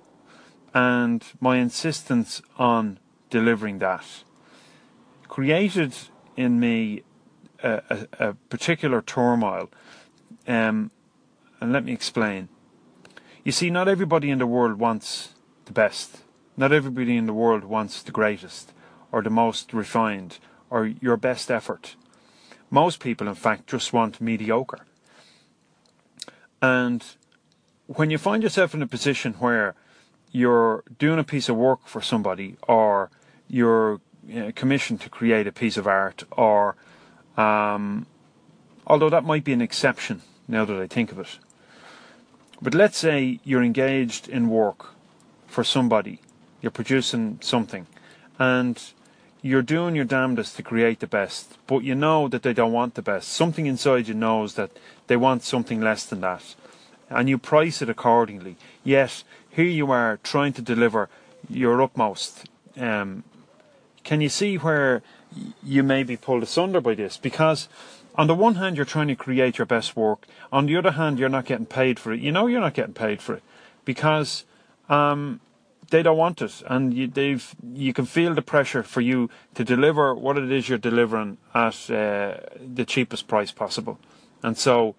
and 0.74 1.24
my 1.40 1.56
insistence 1.56 2.42
on 2.58 2.98
delivering 3.30 3.78
that 3.78 4.04
created 5.28 5.94
in 6.36 6.58
me 6.58 7.02
a, 7.62 7.80
a, 7.90 8.28
a 8.30 8.34
particular 8.48 9.00
turmoil. 9.00 9.70
Um, 10.48 10.90
and 11.60 11.72
let 11.72 11.84
me 11.84 11.92
explain. 11.92 12.48
You 13.44 13.52
see, 13.52 13.70
not 13.70 13.86
everybody 13.86 14.30
in 14.30 14.38
the 14.38 14.46
world 14.46 14.78
wants 14.80 15.34
the 15.66 15.72
best. 15.72 16.22
Not 16.56 16.72
everybody 16.72 17.16
in 17.16 17.26
the 17.26 17.32
world 17.32 17.64
wants 17.64 18.02
the 18.02 18.10
greatest, 18.10 18.72
or 19.12 19.22
the 19.22 19.30
most 19.30 19.72
refined, 19.72 20.38
or 20.70 20.86
your 20.86 21.16
best 21.16 21.50
effort. 21.50 21.94
Most 22.70 23.00
people, 23.00 23.28
in 23.28 23.34
fact, 23.34 23.68
just 23.68 23.92
want 23.92 24.20
mediocre. 24.20 24.86
And 26.60 27.04
when 27.88 28.10
you 28.10 28.18
find 28.18 28.42
yourself 28.42 28.74
in 28.74 28.82
a 28.82 28.86
position 28.86 29.32
where 29.34 29.74
you're 30.30 30.84
doing 30.98 31.18
a 31.18 31.24
piece 31.24 31.48
of 31.48 31.56
work 31.56 31.86
for 31.86 32.02
somebody, 32.02 32.56
or 32.68 33.10
you're 33.48 34.00
uh, 34.36 34.52
commissioned 34.54 35.00
to 35.00 35.08
create 35.08 35.46
a 35.46 35.52
piece 35.52 35.78
of 35.78 35.86
art, 35.86 36.24
or 36.32 36.76
um, 37.38 38.06
although 38.86 39.08
that 39.08 39.24
might 39.24 39.42
be 39.42 39.54
an 39.54 39.62
exception 39.62 40.20
now 40.46 40.66
that 40.66 40.76
I 40.76 40.86
think 40.86 41.10
of 41.12 41.18
it. 41.18 41.38
But 42.60 42.74
let's 42.74 42.98
say 42.98 43.40
you're 43.42 43.62
engaged 43.62 44.28
in 44.28 44.50
work 44.50 44.90
for 45.46 45.64
somebody, 45.64 46.20
you're 46.60 46.70
producing 46.70 47.38
something, 47.40 47.86
and 48.38 48.82
you're 49.40 49.62
doing 49.62 49.96
your 49.96 50.04
damnedest 50.04 50.56
to 50.56 50.62
create 50.62 51.00
the 51.00 51.06
best, 51.06 51.56
but 51.66 51.84
you 51.84 51.94
know 51.94 52.28
that 52.28 52.42
they 52.42 52.52
don't 52.52 52.72
want 52.72 52.96
the 52.96 53.02
best. 53.02 53.28
Something 53.28 53.64
inside 53.64 54.08
you 54.08 54.14
knows 54.14 54.54
that 54.54 54.72
they 55.06 55.16
want 55.16 55.42
something 55.42 55.80
less 55.80 56.04
than 56.04 56.20
that, 56.20 56.54
and 57.10 57.28
you 57.28 57.38
price 57.38 57.82
it 57.82 57.88
accordingly. 57.88 58.56
Yet 58.84 59.22
here 59.50 59.64
you 59.64 59.90
are 59.90 60.18
trying 60.22 60.52
to 60.54 60.62
deliver 60.62 61.08
your 61.48 61.80
utmost. 61.82 62.48
Um, 62.76 63.24
can 64.04 64.20
you 64.20 64.28
see 64.28 64.56
where 64.56 65.02
you 65.62 65.82
may 65.82 66.02
be 66.02 66.16
pulled 66.16 66.42
asunder 66.42 66.80
by 66.80 66.94
this? 66.94 67.16
Because 67.16 67.68
on 68.14 68.26
the 68.26 68.34
one 68.34 68.56
hand, 68.56 68.76
you're 68.76 68.84
trying 68.84 69.08
to 69.08 69.16
create 69.16 69.58
your 69.58 69.66
best 69.66 69.96
work. 69.96 70.26
On 70.50 70.66
the 70.66 70.76
other 70.76 70.92
hand, 70.92 71.18
you're 71.18 71.28
not 71.28 71.44
getting 71.44 71.66
paid 71.66 71.98
for 71.98 72.12
it. 72.12 72.20
You 72.20 72.32
know 72.32 72.46
you're 72.46 72.60
not 72.60 72.74
getting 72.74 72.94
paid 72.94 73.22
for 73.22 73.34
it 73.34 73.42
because 73.84 74.44
um, 74.88 75.40
they 75.90 76.02
don't 76.02 76.16
want 76.16 76.42
it, 76.42 76.62
and 76.66 76.92
you, 76.92 77.06
they've 77.06 77.54
you 77.74 77.92
can 77.92 78.06
feel 78.06 78.34
the 78.34 78.42
pressure 78.42 78.82
for 78.82 79.00
you 79.00 79.30
to 79.54 79.64
deliver 79.64 80.14
what 80.14 80.36
it 80.36 80.50
is 80.50 80.68
you're 80.68 80.78
delivering 80.78 81.38
at 81.54 81.90
uh, 81.90 82.38
the 82.60 82.84
cheapest 82.86 83.28
price 83.28 83.52
possible, 83.52 83.98
and 84.42 84.58
so 84.58 84.94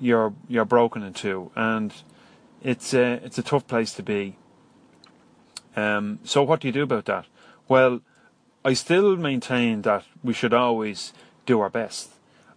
you're 0.00 0.34
you're 0.48 0.64
broken 0.64 1.02
in 1.02 1.14
two, 1.14 1.50
and 1.54 1.92
it's 2.62 2.94
a 2.94 3.20
it's 3.24 3.38
a 3.38 3.42
tough 3.42 3.66
place 3.66 3.92
to 3.94 4.02
be. 4.02 4.36
Um, 5.76 6.18
so 6.24 6.42
what 6.42 6.60
do 6.60 6.68
you 6.68 6.72
do 6.72 6.82
about 6.82 7.04
that? 7.06 7.26
Well, 7.68 8.00
I 8.64 8.72
still 8.72 9.16
maintain 9.16 9.82
that 9.82 10.04
we 10.24 10.32
should 10.32 10.52
always 10.52 11.12
do 11.46 11.60
our 11.60 11.70
best. 11.70 12.10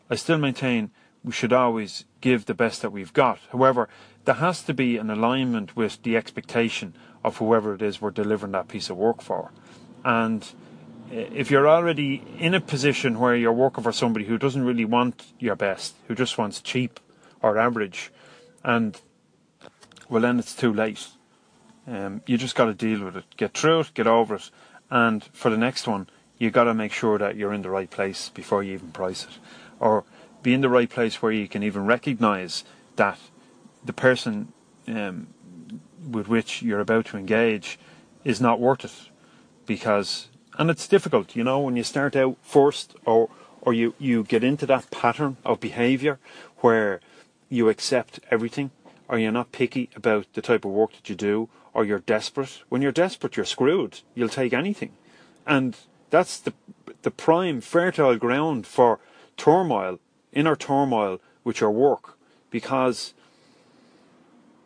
I 0.09 0.15
still 0.15 0.37
maintain 0.37 0.91
we 1.23 1.31
should 1.31 1.53
always 1.53 2.05
give 2.19 2.45
the 2.45 2.53
best 2.53 2.81
that 2.81 2.91
we've 2.91 3.13
got. 3.13 3.39
However, 3.51 3.87
there 4.25 4.35
has 4.35 4.63
to 4.63 4.73
be 4.73 4.97
an 4.97 5.09
alignment 5.09 5.75
with 5.75 6.01
the 6.03 6.17
expectation 6.17 6.95
of 7.23 7.37
whoever 7.37 7.75
it 7.75 7.81
is 7.81 8.01
we're 8.01 8.11
delivering 8.11 8.51
that 8.53 8.67
piece 8.67 8.89
of 8.89 8.97
work 8.97 9.21
for. 9.21 9.51
And 10.03 10.47
if 11.11 11.51
you're 11.51 11.67
already 11.67 12.23
in 12.39 12.53
a 12.53 12.61
position 12.61 13.19
where 13.19 13.35
you're 13.35 13.51
working 13.51 13.83
for 13.83 13.91
somebody 13.91 14.25
who 14.25 14.37
doesn't 14.37 14.63
really 14.63 14.85
want 14.85 15.25
your 15.39 15.55
best, 15.55 15.95
who 16.07 16.15
just 16.15 16.37
wants 16.37 16.61
cheap 16.61 16.99
or 17.41 17.57
average, 17.57 18.11
and 18.63 18.99
well, 20.09 20.21
then 20.21 20.39
it's 20.39 20.55
too 20.55 20.73
late. 20.73 21.07
Um, 21.87 22.21
you 22.25 22.37
just 22.37 22.55
got 22.55 22.65
to 22.65 22.73
deal 22.73 23.05
with 23.05 23.17
it, 23.17 23.25
get 23.37 23.53
through 23.53 23.81
it, 23.81 23.93
get 23.93 24.07
over 24.07 24.35
it, 24.35 24.49
and 24.89 25.23
for 25.33 25.49
the 25.49 25.57
next 25.57 25.87
one, 25.87 26.07
you 26.37 26.51
got 26.51 26.65
to 26.65 26.73
make 26.73 26.93
sure 26.93 27.17
that 27.17 27.35
you're 27.35 27.53
in 27.53 27.61
the 27.61 27.69
right 27.69 27.89
place 27.89 28.29
before 28.29 28.63
you 28.63 28.73
even 28.73 28.91
price 28.91 29.23
it, 29.23 29.37
or 29.79 30.03
be 30.43 30.53
in 30.53 30.61
the 30.61 30.69
right 30.69 30.89
place 30.89 31.21
where 31.21 31.31
you 31.31 31.47
can 31.47 31.63
even 31.63 31.85
recognise 31.85 32.63
that 32.95 33.17
the 33.83 33.93
person 33.93 34.51
um, 34.87 35.27
with 36.09 36.27
which 36.27 36.61
you're 36.61 36.79
about 36.79 37.05
to 37.05 37.17
engage 37.17 37.79
is 38.23 38.41
not 38.41 38.59
worth 38.59 38.85
it. 38.85 38.93
Because 39.65 40.27
and 40.57 40.69
it's 40.69 40.87
difficult 40.87 41.35
you 41.35 41.43
know 41.43 41.59
when 41.59 41.75
you 41.75 41.83
start 41.83 42.15
out 42.15 42.37
first 42.41 42.95
or 43.05 43.29
or 43.61 43.73
you 43.73 43.93
you 43.99 44.23
get 44.23 44.43
into 44.43 44.65
that 44.65 44.89
pattern 44.91 45.37
of 45.45 45.59
behavior 45.59 46.19
where 46.57 46.99
you 47.51 47.69
accept 47.69 48.19
everything? 48.31 48.71
Or 49.07 49.19
you're 49.19 49.31
not 49.31 49.51
picky 49.51 49.89
about 49.95 50.25
the 50.33 50.41
type 50.41 50.65
of 50.65 50.71
work 50.71 50.93
that 50.93 51.09
you 51.09 51.15
do? 51.15 51.49
Or 51.73 51.85
you're 51.85 51.99
desperate? 51.99 52.63
When 52.69 52.81
you're 52.81 52.91
desperate 52.91 53.37
you're 53.37 53.45
screwed. 53.45 53.99
You'll 54.15 54.29
take 54.29 54.53
anything. 54.53 54.93
And 55.45 55.77
that's 56.09 56.39
the 56.39 56.53
the 57.03 57.11
prime 57.11 57.61
fertile 57.61 58.15
ground 58.17 58.65
for 58.67 58.99
turmoil 59.37 59.99
inner 60.31 60.55
turmoil 60.55 61.19
with 61.43 61.59
your 61.59 61.71
work. 61.71 62.17
Because 62.49 63.13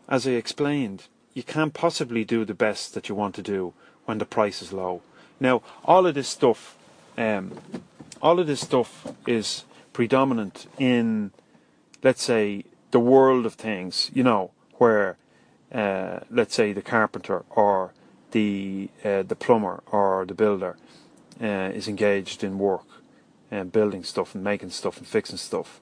as 0.08 0.28
I 0.28 0.32
explained 0.32 1.08
you 1.36 1.44
can't 1.44 1.74
possibly 1.74 2.24
do 2.24 2.46
the 2.46 2.54
best 2.54 2.94
that 2.94 3.10
you 3.10 3.14
want 3.14 3.36
to 3.36 3.42
do 3.42 3.74
when 4.06 4.18
the 4.18 4.26
price 4.26 4.62
is 4.62 4.72
low. 4.72 5.02
Now, 5.40 5.62
all 5.84 6.08
of 6.08 6.16
this 6.16 6.30
stuff, 6.30 6.78
um, 7.18 7.60
all 8.22 8.40
of 8.40 8.48
this 8.48 8.62
stuff 8.62 9.08
is 9.28 9.66
predominant 9.92 10.68
in, 10.80 11.32
let's 12.04 12.24
say, 12.24 12.64
the 12.92 13.00
world 13.00 13.46
of 13.46 13.54
things. 13.54 14.12
You 14.14 14.24
know, 14.24 14.52
where, 14.78 15.18
uh, 15.72 16.20
let's 16.30 16.56
say, 16.56 16.74
the 16.74 16.82
carpenter 16.82 17.44
or 17.50 17.94
the 18.32 18.90
uh, 19.04 19.24
the 19.24 19.36
plumber 19.36 19.84
or 19.92 20.26
the 20.26 20.34
builder 20.34 20.78
uh, 21.42 21.72
is 21.74 21.88
engaged 21.88 22.44
in 22.44 22.58
work 22.60 22.88
and 23.52 23.72
building 23.72 24.04
stuff 24.04 24.36
and 24.36 24.44
making 24.44 24.72
stuff 24.72 24.98
and 24.98 25.08
fixing 25.08 25.38
stuff. 25.38 25.80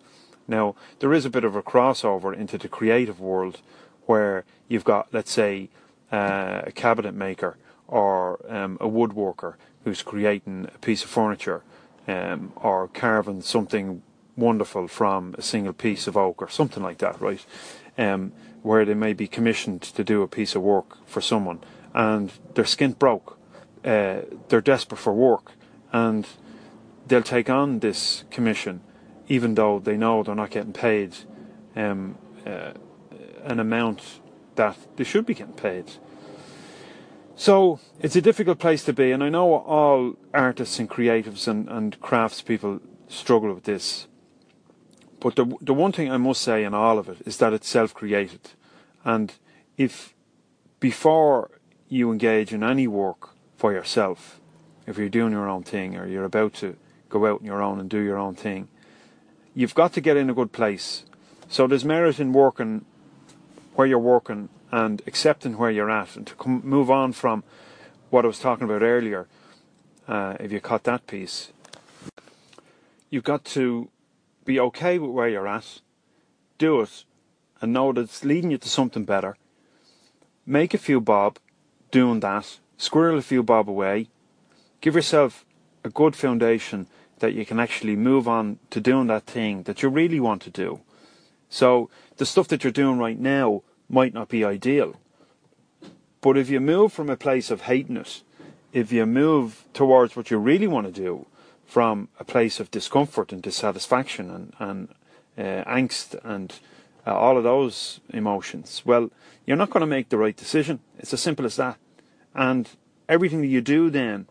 Now, 0.47 0.75
there 0.99 1.13
is 1.13 1.25
a 1.25 1.29
bit 1.29 1.43
of 1.43 1.55
a 1.55 1.63
crossover 1.63 2.35
into 2.35 2.57
the 2.57 2.67
creative 2.67 3.19
world 3.19 3.61
where 4.05 4.43
you've 4.67 4.83
got, 4.83 5.07
let's 5.13 5.31
say, 5.31 5.69
uh, 6.11 6.63
a 6.65 6.71
cabinet 6.71 7.13
maker 7.13 7.57
or 7.87 8.39
um, 8.49 8.77
a 8.81 8.87
woodworker 8.87 9.55
who's 9.83 10.03
creating 10.03 10.69
a 10.73 10.77
piece 10.79 11.03
of 11.03 11.09
furniture 11.09 11.63
um, 12.07 12.51
or 12.57 12.87
carving 12.89 13.41
something 13.41 14.01
wonderful 14.35 14.87
from 14.87 15.35
a 15.37 15.41
single 15.41 15.73
piece 15.73 16.07
of 16.07 16.17
oak 16.17 16.41
or 16.41 16.49
something 16.49 16.83
like 16.83 16.97
that, 16.99 17.19
right? 17.21 17.45
Um, 17.97 18.31
where 18.61 18.85
they 18.85 18.93
may 18.93 19.13
be 19.13 19.27
commissioned 19.27 19.81
to 19.81 20.03
do 20.03 20.21
a 20.21 20.27
piece 20.27 20.55
of 20.55 20.61
work 20.61 21.05
for 21.05 21.21
someone 21.21 21.59
and 21.93 22.31
they're 22.53 22.63
skint 22.63 22.97
broke. 22.97 23.37
Uh, 23.83 24.21
they're 24.47 24.61
desperate 24.61 24.97
for 24.97 25.13
work 25.13 25.51
and 25.91 26.25
they'll 27.07 27.21
take 27.21 27.49
on 27.49 27.79
this 27.79 28.23
commission 28.31 28.81
even 29.27 29.55
though 29.55 29.79
they 29.79 29.97
know 29.97 30.23
they're 30.23 30.35
not 30.35 30.49
getting 30.49 30.73
paid 30.73 31.15
um, 31.75 32.17
uh, 32.45 32.71
an 33.43 33.59
amount 33.59 34.19
that 34.55 34.77
they 34.95 35.03
should 35.03 35.25
be 35.25 35.33
getting 35.33 35.53
paid. 35.53 35.85
So 37.35 37.79
it's 37.99 38.15
a 38.15 38.21
difficult 38.21 38.59
place 38.59 38.83
to 38.85 38.93
be, 38.93 39.11
and 39.11 39.23
I 39.23 39.29
know 39.29 39.55
all 39.55 40.15
artists 40.33 40.77
and 40.79 40.89
creatives 40.89 41.47
and, 41.47 41.67
and 41.67 41.99
craftspeople 41.99 42.79
struggle 43.07 43.53
with 43.53 43.63
this. 43.63 44.07
But 45.23 45.37
the 45.37 45.45
the 45.61 45.73
one 45.73 45.93
thing 45.93 46.11
I 46.11 46.17
must 46.17 46.41
say 46.41 46.65
in 46.65 46.73
all 46.73 46.99
of 46.99 47.07
it 47.07 47.19
is 47.25 47.37
that 47.37 47.53
it's 47.53 47.69
self 47.69 47.93
created. 47.93 48.41
And 49.05 49.33
if 49.77 50.13
before 50.81 51.49
you 51.87 52.11
engage 52.11 52.51
in 52.51 52.61
any 52.61 52.87
work 52.87 53.29
for 53.55 53.71
yourself, 53.71 54.41
if 54.85 54.97
you're 54.97 55.07
doing 55.07 55.31
your 55.31 55.47
own 55.47 55.63
thing 55.63 55.95
or 55.95 56.05
you're 56.05 56.25
about 56.25 56.53
to 56.55 56.75
go 57.07 57.25
out 57.25 57.39
on 57.39 57.45
your 57.45 57.61
own 57.61 57.79
and 57.79 57.89
do 57.89 57.99
your 57.99 58.17
own 58.17 58.35
thing, 58.35 58.67
you've 59.55 59.73
got 59.73 59.93
to 59.93 60.01
get 60.01 60.17
in 60.17 60.29
a 60.29 60.33
good 60.33 60.51
place. 60.51 61.05
So 61.47 61.67
there's 61.67 61.85
merit 61.85 62.19
in 62.19 62.33
working 62.33 62.83
where 63.75 63.87
you're 63.87 63.99
working 63.99 64.49
and 64.73 65.01
accepting 65.07 65.57
where 65.57 65.71
you're 65.71 65.89
at 65.89 66.17
and 66.17 66.27
to 66.27 66.35
come, 66.35 66.61
move 66.65 66.91
on 66.91 67.13
from 67.13 67.45
what 68.09 68.25
I 68.25 68.27
was 68.27 68.39
talking 68.39 68.65
about 68.65 68.81
earlier. 68.81 69.27
Uh, 70.05 70.35
if 70.41 70.51
you 70.51 70.59
caught 70.59 70.83
that 70.83 71.07
piece, 71.07 71.53
you've 73.09 73.23
got 73.23 73.45
to 73.45 73.87
be 74.45 74.59
okay 74.59 74.99
with 74.99 75.11
where 75.11 75.29
you're 75.29 75.47
at, 75.47 75.81
do 76.57 76.81
it, 76.81 77.03
and 77.61 77.73
know 77.73 77.93
that 77.93 78.01
it's 78.01 78.25
leading 78.25 78.51
you 78.51 78.57
to 78.57 78.69
something 78.69 79.05
better. 79.05 79.37
Make 80.45 80.73
a 80.73 80.77
few 80.77 80.99
bob 80.99 81.39
doing 81.91 82.19
that, 82.21 82.59
squirrel 82.77 83.17
a 83.17 83.21
few 83.21 83.43
bob 83.43 83.69
away, 83.69 84.07
give 84.81 84.95
yourself 84.95 85.45
a 85.83 85.89
good 85.89 86.15
foundation 86.15 86.87
that 87.19 87.33
you 87.33 87.45
can 87.45 87.59
actually 87.59 87.95
move 87.95 88.27
on 88.27 88.59
to 88.69 88.81
doing 88.81 89.07
that 89.07 89.25
thing 89.25 89.63
that 89.63 89.81
you 89.81 89.89
really 89.89 90.19
want 90.19 90.41
to 90.41 90.49
do. 90.49 90.81
So 91.49 91.89
the 92.17 92.25
stuff 92.25 92.47
that 92.49 92.63
you're 92.63 92.71
doing 92.71 92.97
right 92.97 93.19
now 93.19 93.63
might 93.87 94.13
not 94.13 94.27
be 94.27 94.43
ideal. 94.43 94.95
But 96.19 96.37
if 96.37 96.49
you 96.49 96.59
move 96.59 96.91
from 96.91 97.09
a 97.09 97.17
place 97.17 97.51
of 97.51 97.61
hating 97.61 97.97
it, 97.97 98.23
if 98.73 98.91
you 98.91 99.05
move 99.05 99.65
towards 99.73 100.15
what 100.15 100.31
you 100.31 100.37
really 100.37 100.67
want 100.67 100.87
to 100.87 101.01
do 101.01 101.27
from 101.65 102.09
a 102.19 102.23
place 102.23 102.59
of 102.59 102.71
discomfort 102.71 103.31
and 103.31 103.41
dissatisfaction 103.41 104.29
and, 104.29 104.53
and 104.59 104.89
uh, 105.37 105.63
angst 105.69 106.19
and 106.23 106.59
uh, 107.05 107.13
all 107.13 107.37
of 107.37 107.43
those 107.43 107.99
emotions, 108.09 108.83
well, 108.85 109.11
you're 109.45 109.57
not 109.57 109.69
going 109.69 109.81
to 109.81 109.87
make 109.87 110.09
the 110.09 110.17
right 110.17 110.35
decision. 110.35 110.79
It's 110.99 111.13
as 111.13 111.21
simple 111.21 111.45
as 111.45 111.55
that. 111.57 111.77
And 112.33 112.69
everything 113.09 113.41
that 113.41 113.47
you 113.47 113.61
do 113.61 113.89
then 113.89 114.27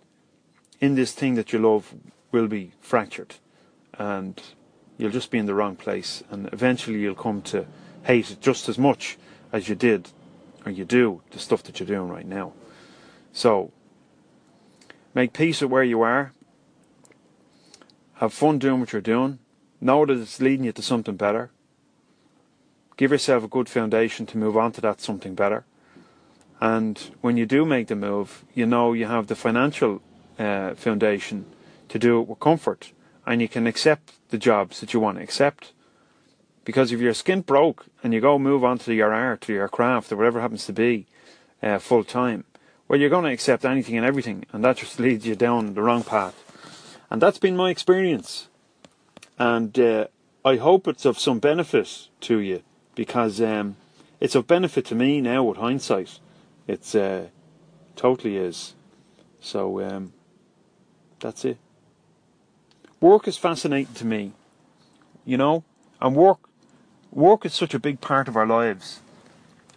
in 0.81 0.95
this 0.95 1.13
thing 1.13 1.35
that 1.35 1.53
you 1.53 1.59
love 1.59 1.95
will 2.31 2.49
be 2.49 2.73
fractured. 2.81 3.37
And 3.95 4.41
you'll 4.97 5.11
just 5.11 5.31
be 5.31 5.39
in 5.39 5.47
the 5.47 5.55
wrong 5.55 5.77
place. 5.77 6.23
And 6.31 6.49
eventually 6.53 7.01
you'll 7.01 7.15
come 7.15 7.43
to 7.43 7.67
hate 8.05 8.31
it 8.31 8.41
just 8.41 8.69
as 8.69 8.79
much 8.79 9.19
as 9.53 9.69
you 9.69 9.75
did 9.75 10.09
or 10.65 10.73
you 10.73 10.85
do 10.85 11.23
the 11.31 11.39
stuff 11.39 11.63
that 11.65 11.79
you're 11.79 11.87
doing 11.87 12.09
right 12.09 12.27
now. 12.27 12.53
So, 13.33 13.73
make 15.15 15.33
peace 15.33 15.61
with 15.61 15.71
where 15.71 15.85
you 15.85 16.03
are. 16.03 16.33
Have 18.23 18.33
fun 18.33 18.59
doing 18.59 18.81
what 18.81 18.95
you're 18.95 19.03
doing. 19.03 19.39
Know 19.83 20.07
that 20.07 20.17
it's 20.17 20.41
leading 20.41 20.65
you 20.65 20.73
to 20.73 20.83
something 20.83 21.17
better 21.17 21.51
give 22.97 23.11
yourself 23.11 23.43
a 23.43 23.49
good 23.49 23.69
foundation 23.69 24.27
to 24.27 24.39
move 24.39 24.57
on 24.57 24.71
to 24.73 24.81
that 24.81 25.01
something 25.01 25.35
better. 25.35 25.65
And 26.61 26.99
when 27.21 27.37
you 27.37 27.47
do 27.47 27.65
make 27.65 27.89
the 27.89 27.97
move, 27.97 28.45
you 28.55 28.67
know 28.67 28.93
you 28.93 29.07
have 29.07 29.27
the 29.27 29.35
financial 29.35 30.01
uh, 30.39 30.75
foundation 30.75 31.47
to 31.89 31.99
do 31.99 32.21
it 32.21 32.29
with 32.29 32.39
comfort, 32.39 32.93
and 33.27 33.43
you 33.43 33.49
can 33.49 33.67
accept 33.67 34.13
the 34.31 34.39
jobs 34.39 34.79
that 34.79 34.95
you 34.95 35.01
want 35.01 35.19
to 35.19 35.25
accept. 35.25 35.73
Because 36.65 36.93
if 36.93 37.01
you're 37.01 37.15
skin 37.15 37.41
broke 37.41 37.87
and 38.05 38.15
you 38.15 38.21
go 38.21 38.39
move 38.39 38.63
on 38.63 38.79
to 38.79 38.95
your 38.95 39.13
art 39.13 39.51
or 39.51 39.55
your 39.55 39.69
craft 39.69 40.13
or 40.13 40.17
whatever 40.17 40.41
happens 40.41 40.65
to 40.67 40.73
be 40.73 41.07
uh, 41.61 41.81
full 41.81 42.05
time, 42.05 42.45
well, 42.87 43.01
you're 43.01 43.11
going 43.11 43.25
to 43.25 43.33
accept 43.33 43.65
anything 43.65 43.97
and 43.97 44.07
everything, 44.07 44.45
and 44.53 44.65
that 44.65 44.77
just 44.77 45.01
leads 45.01 45.27
you 45.27 45.35
down 45.35 45.75
the 45.75 45.83
wrong 45.83 46.05
path. 46.05 46.52
And 47.13 47.21
that's 47.21 47.37
been 47.37 47.57
my 47.57 47.69
experience. 47.69 48.49
And 49.39 49.79
uh, 49.79 50.07
I 50.47 50.57
hope 50.57 50.89
it's 50.89 51.05
of 51.05 51.19
some 51.19 51.41
benefit 51.41 52.09
to 52.23 52.39
you 52.39 52.63
because 52.95 53.39
um, 53.39 53.77
it's 54.19 54.35
of 54.35 54.47
benefit 54.47 54.87
to 54.87 54.95
me 54.95 55.21
now 55.21 55.45
with 55.45 55.59
hindsight. 55.59 56.21
It's 56.67 56.95
uh, 56.95 57.27
totally 57.97 58.39
is. 58.39 58.73
So 59.41 59.83
um, 59.83 60.15
that's 61.21 61.45
it. 61.45 61.59
Work 62.99 63.29
is 63.29 63.37
fascinating 63.37 63.93
to 63.97 64.07
me, 64.07 64.33
you 65.27 65.37
know, 65.37 65.65
and 66.01 66.17
work 66.17 66.39
work 67.11 67.45
is 67.45 67.53
such 67.53 67.75
a 67.75 67.79
big 67.79 68.01
part 68.01 68.27
of 68.27 68.37
our 68.37 68.47
lives. 68.47 69.01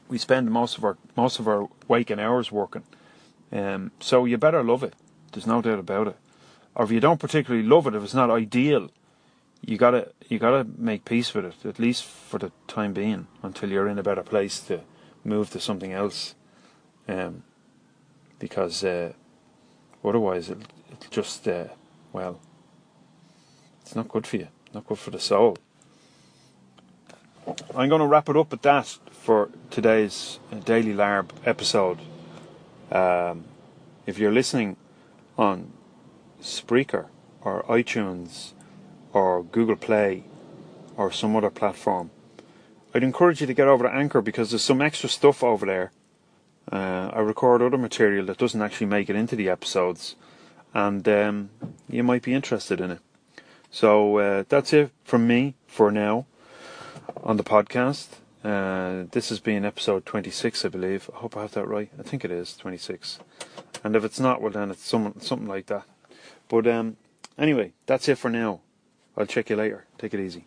We 0.08 0.18
spend 0.20 0.52
most 0.52 0.78
of 0.78 0.86
our 0.86 0.96
most 1.18 1.40
of 1.40 1.50
our 1.50 1.68
waking 1.90 2.22
hours 2.22 2.50
working, 2.50 2.84
um, 3.52 3.92
so 4.00 4.24
you 4.24 4.38
better 4.38 4.64
love 4.64 4.84
it. 4.84 4.94
There's 5.34 5.48
no 5.48 5.62
doubt 5.62 5.80
about 5.80 6.08
it. 6.08 6.18
Or 6.76 6.84
if 6.86 6.92
you 6.92 7.00
don't 7.00 7.20
particularly 7.20 7.66
love 7.66 7.88
it, 7.88 7.96
if 7.96 8.04
it's 8.04 8.14
not 8.14 8.30
ideal, 8.30 8.92
you 9.62 9.78
gotta 9.78 10.12
you 10.28 10.38
gotta 10.40 10.66
make 10.78 11.06
peace 11.06 11.34
with 11.34 11.46
it 11.46 11.66
at 11.66 11.80
least 11.80 12.04
for 12.04 12.38
the 12.38 12.52
time 12.68 12.94
being 12.94 13.28
until 13.42 13.72
you're 13.72 13.88
in 13.88 13.98
a 13.98 14.04
better 14.04 14.24
place 14.24 14.60
to 14.62 14.82
move 15.24 15.50
to 15.52 15.60
something 15.60 15.94
else, 15.94 16.36
um, 17.08 17.44
because 18.38 18.84
uh, 18.84 19.14
otherwise 20.04 20.50
it 20.50 20.60
it 20.92 21.08
just 21.10 21.48
uh, 21.48 21.66
well 22.12 22.40
it's 23.82 23.96
not 23.96 24.08
good 24.08 24.28
for 24.28 24.38
you, 24.38 24.48
not 24.74 24.86
good 24.86 25.00
for 25.00 25.12
the 25.12 25.20
soul. 25.20 25.58
I'm 27.76 27.90
going 27.90 28.02
to 28.02 28.08
wrap 28.08 28.28
it 28.30 28.36
up 28.36 28.52
at 28.54 28.64
that 28.64 28.88
for 29.12 29.50
today's 29.70 30.40
Daily 30.64 30.94
Larb 30.94 31.30
episode. 31.46 32.00
Um, 32.92 33.46
if 34.08 34.18
you're 34.18 34.32
listening 34.32 34.78
on 35.38 35.72
Spreaker 36.46 37.08
or 37.42 37.64
iTunes 37.64 38.54
or 39.14 39.44
Google 39.44 39.76
Play 39.76 40.24
or 40.96 41.12
some 41.12 41.36
other 41.36 41.50
platform, 41.50 42.12
I'd 42.94 43.04
encourage 43.04 43.42
you 43.42 43.48
to 43.48 43.54
get 43.54 43.68
over 43.68 43.84
to 43.84 43.94
Anchor 43.94 44.22
because 44.22 44.52
there's 44.52 44.64
some 44.64 44.82
extra 44.82 45.10
stuff 45.10 45.44
over 45.44 45.66
there. 45.66 45.92
Uh, 46.72 47.12
I 47.14 47.20
record 47.20 47.62
other 47.62 47.78
material 47.78 48.26
that 48.28 48.38
doesn't 48.38 48.62
actually 48.62 48.88
make 48.88 49.10
it 49.10 49.16
into 49.16 49.36
the 49.36 49.50
episodes, 49.50 50.16
and 50.74 51.08
um, 51.08 51.50
you 51.90 52.04
might 52.04 52.24
be 52.24 52.34
interested 52.34 52.80
in 52.80 52.92
it. 52.92 53.00
So 53.70 54.18
uh, 54.18 54.44
that's 54.48 54.72
it 54.72 54.92
from 55.04 55.28
me 55.28 55.56
for 55.68 55.92
now 55.92 56.26
on 57.24 57.38
the 57.38 57.44
podcast. 57.44 58.08
Uh, 58.44 59.06
this 59.12 59.30
has 59.30 59.40
been 59.40 59.66
episode 59.66 60.06
26, 60.06 60.66
I 60.66 60.70
believe. 60.70 61.10
I 61.14 61.18
hope 61.18 61.36
I 61.36 61.42
have 61.42 61.54
that 61.54 61.68
right. 61.68 61.90
I 62.00 62.04
think 62.04 62.24
it 62.24 62.32
is 62.32 62.56
26. 62.56 63.20
And 63.84 63.96
if 63.96 64.04
it's 64.04 64.20
not, 64.20 64.42
well, 64.42 64.52
then 64.52 64.72
it's 64.72 64.86
some, 64.86 65.16
something 65.20 65.48
like 65.48 65.66
that. 65.66 65.86
But 66.50 66.68
um, 66.68 66.98
anyway, 67.38 67.74
that's 67.86 68.08
it 68.08 68.18
for 68.18 68.30
now. 68.30 68.62
I'll 69.18 69.26
check 69.26 69.50
you 69.50 69.56
later. 69.56 69.86
Take 69.98 70.14
it 70.14 70.20
easy. 70.20 70.46